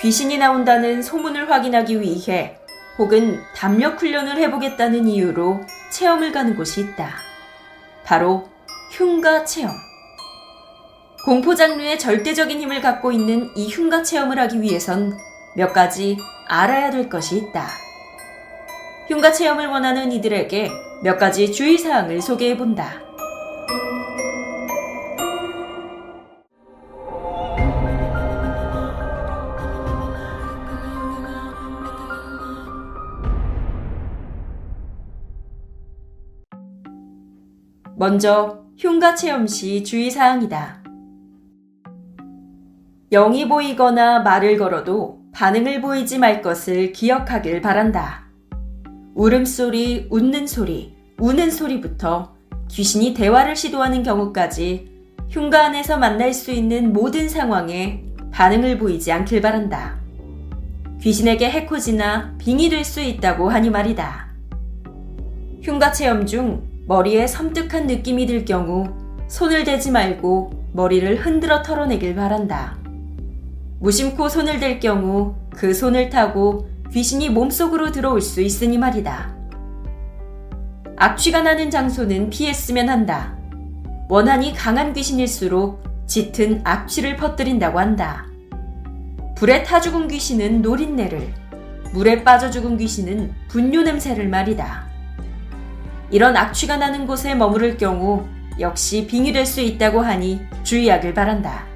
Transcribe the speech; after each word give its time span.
귀신이 0.00 0.38
나온다는 0.38 1.02
소문을 1.02 1.50
확인하기 1.50 2.00
위해 2.00 2.56
혹은 2.98 3.40
담력 3.54 4.00
훈련을 4.00 4.36
해보겠다는 4.38 5.08
이유로 5.08 5.60
체험을 5.90 6.30
가는 6.30 6.56
곳이 6.56 6.80
있다. 6.80 7.16
바로 8.04 8.48
흉가 8.92 9.44
체험. 9.44 9.72
공포 11.24 11.54
장르의 11.54 11.98
절대적인 11.98 12.60
힘을 12.60 12.80
갖고 12.80 13.10
있는 13.10 13.50
이 13.56 13.68
흉가 13.68 14.02
체험을 14.04 14.38
하기 14.38 14.62
위해선 14.62 15.18
몇 15.56 15.72
가지 15.72 16.16
알아야 16.46 16.90
될 16.90 17.08
것이 17.08 17.36
있다. 17.36 17.66
흉가 19.08 19.32
체험을 19.32 19.66
원하는 19.66 20.12
이들에게 20.12 20.70
몇 21.02 21.18
가지 21.18 21.50
주의사항을 21.50 22.22
소개해 22.22 22.56
본다. 22.56 23.07
먼저 37.98 38.60
흉가 38.78 39.16
체험 39.16 39.48
시 39.48 39.82
주의사항이다. 39.82 40.84
영이 43.10 43.48
보이거나 43.48 44.20
말을 44.20 44.56
걸어도 44.56 45.18
반응을 45.32 45.80
보이지 45.80 46.18
말 46.20 46.40
것을 46.40 46.92
기억하길 46.92 47.60
바란다. 47.60 48.22
울음소리, 49.16 50.06
웃는 50.10 50.46
소리, 50.46 50.94
우는 51.18 51.50
소리부터 51.50 52.36
귀신이 52.70 53.14
대화를 53.14 53.56
시도하는 53.56 54.04
경우까지 54.04 54.92
흉가 55.28 55.64
안에서 55.66 55.98
만날 55.98 56.32
수 56.32 56.52
있는 56.52 56.92
모든 56.92 57.28
상황에 57.28 58.04
반응을 58.30 58.78
보이지 58.78 59.10
않길 59.10 59.40
바란다. 59.40 59.98
귀신에게 61.00 61.50
해코지나 61.50 62.36
빙이 62.38 62.68
될 62.68 62.84
수 62.84 63.00
있다고 63.00 63.50
하니 63.50 63.70
말이다. 63.70 64.28
흉가 65.62 65.90
체험 65.90 66.24
중 66.24 66.77
머리에 66.88 67.26
섬뜩한 67.26 67.86
느낌이 67.86 68.24
들 68.24 68.46
경우 68.46 68.88
손을 69.28 69.64
대지 69.64 69.90
말고 69.90 70.70
머리를 70.72 71.16
흔들어 71.16 71.62
털어내길 71.62 72.14
바란다. 72.14 72.78
무심코 73.78 74.30
손을 74.30 74.58
댈 74.58 74.80
경우 74.80 75.34
그 75.50 75.74
손을 75.74 76.08
타고 76.08 76.66
귀신이 76.90 77.28
몸속으로 77.28 77.92
들어올 77.92 78.22
수 78.22 78.40
있으니 78.40 78.78
말이다. 78.78 79.36
악취가 80.96 81.42
나는 81.42 81.70
장소는 81.70 82.30
피했으면 82.30 82.88
한다. 82.88 83.36
원한이 84.08 84.54
강한 84.54 84.94
귀신일수록 84.94 85.84
짙은 86.06 86.62
악취를 86.64 87.18
퍼뜨린다고 87.18 87.78
한다. 87.78 88.24
불에 89.36 89.62
타 89.62 89.78
죽은 89.78 90.08
귀신은 90.08 90.62
노린내를, 90.62 91.34
물에 91.92 92.24
빠져 92.24 92.50
죽은 92.50 92.78
귀신은 92.78 93.34
분뇨 93.48 93.82
냄새를 93.82 94.26
말이다. 94.28 94.87
이런 96.10 96.36
악취가 96.36 96.76
나는 96.76 97.06
곳에 97.06 97.34
머무를 97.34 97.76
경우 97.76 98.26
역시 98.58 99.06
빙이 99.06 99.32
될수 99.32 99.60
있다고 99.60 100.00
하니 100.00 100.40
주의하길 100.64 101.14
바란다. 101.14 101.66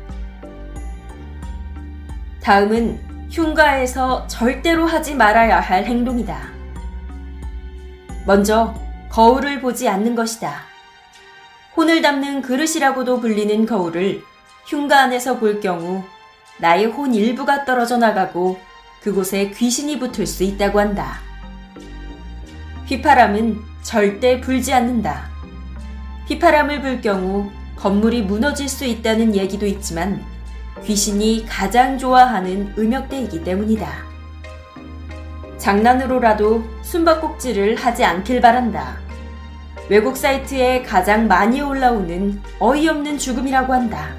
다음은 2.42 3.28
흉가에서 3.30 4.26
절대로 4.26 4.86
하지 4.86 5.14
말아야 5.14 5.60
할 5.60 5.84
행동이다. 5.84 6.50
먼저 8.26 8.74
거울을 9.10 9.60
보지 9.60 9.88
않는 9.88 10.14
것이다. 10.14 10.62
혼을 11.76 12.02
담는 12.02 12.42
그릇이라고도 12.42 13.20
불리는 13.20 13.64
거울을 13.66 14.22
흉가 14.66 15.02
안에서 15.02 15.38
볼 15.38 15.60
경우 15.60 16.02
나의 16.58 16.86
혼 16.86 17.14
일부가 17.14 17.64
떨어져 17.64 17.96
나가고 17.96 18.58
그곳에 19.02 19.50
귀신이 19.50 19.98
붙을 19.98 20.26
수 20.26 20.44
있다고 20.44 20.80
한다. 20.80 21.20
휘파람은 22.92 23.58
절대 23.80 24.38
불지 24.38 24.74
않는다. 24.74 25.30
휘파람을 26.26 26.82
불 26.82 27.00
경우 27.00 27.50
건물이 27.76 28.20
무너질 28.20 28.68
수 28.68 28.84
있다는 28.84 29.34
얘기도 29.34 29.64
있지만 29.64 30.22
귀신이 30.84 31.46
가장 31.48 31.96
좋아하는 31.96 32.74
음역대이기 32.76 33.44
때문이다. 33.44 33.88
장난으로라도 35.56 36.64
숨바꼭질을 36.82 37.76
하지 37.76 38.04
않길 38.04 38.42
바란다. 38.42 38.98
외국 39.88 40.18
사이트에 40.18 40.82
가장 40.82 41.26
많이 41.26 41.62
올라오는 41.62 42.42
어이없는 42.58 43.16
죽음이라고 43.16 43.72
한다. 43.72 44.10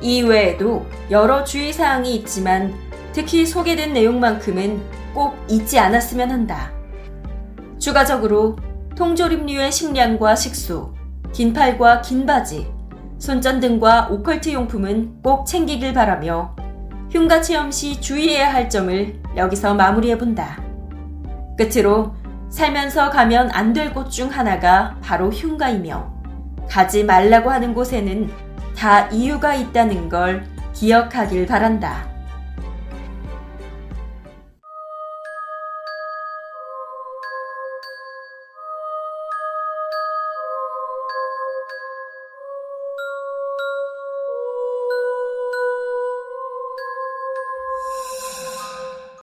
이외에도 0.00 0.88
여러 1.12 1.44
주의사항이 1.44 2.16
있지만 2.16 2.74
특히 3.12 3.46
소개된 3.46 3.92
내용만큼은 3.92 4.93
꼭 5.14 5.36
잊지 5.48 5.78
않았으면 5.78 6.30
한다. 6.30 6.70
추가적으로 7.78 8.56
통조림류의 8.96 9.70
식량과 9.72 10.34
식수, 10.34 10.92
긴 11.32 11.52
팔과 11.52 12.00
긴 12.02 12.26
바지, 12.26 12.70
손전 13.18 13.60
등과 13.60 14.08
오컬트 14.10 14.52
용품은 14.52 15.22
꼭 15.22 15.46
챙기길 15.46 15.94
바라며 15.94 16.54
흉가 17.10 17.40
체험 17.40 17.70
시 17.70 18.00
주의해야 18.00 18.52
할 18.52 18.68
점을 18.68 19.20
여기서 19.36 19.74
마무리해 19.74 20.18
본다. 20.18 20.60
끝으로 21.56 22.14
살면서 22.50 23.10
가면 23.10 23.50
안 23.52 23.72
될 23.72 23.92
곳 23.94 24.10
중 24.10 24.28
하나가 24.30 24.96
바로 25.02 25.30
흉가이며 25.30 26.12
가지 26.68 27.04
말라고 27.04 27.50
하는 27.50 27.74
곳에는 27.74 28.30
다 28.76 29.06
이유가 29.08 29.54
있다는 29.54 30.08
걸 30.08 30.44
기억하길 30.72 31.46
바란다. 31.46 32.13